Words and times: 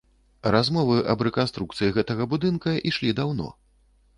Размовы 0.53 0.95
аб 1.13 1.19
рэканструкцыі 1.27 1.93
гэтага 1.99 2.27
будынка 2.33 2.75
ішлі 2.93 3.17
даўно. 3.21 3.47